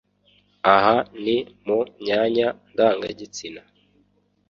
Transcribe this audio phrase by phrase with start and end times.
[0.73, 3.61] Aha ni mu myanya ndangagitsina